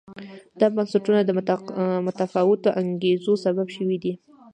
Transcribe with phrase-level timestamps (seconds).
[0.59, 1.29] دا بنسټونه د
[2.07, 4.13] متفاوتو انګېزو سبب شوي دي.